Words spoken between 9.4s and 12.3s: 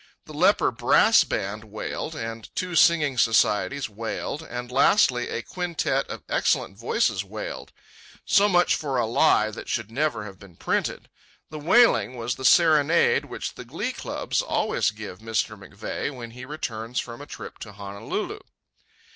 that should never have been printed. The wailing